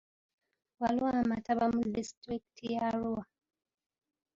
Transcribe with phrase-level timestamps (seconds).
[0.81, 3.23] Waliyo amataba mu disitulikiti ya Arua.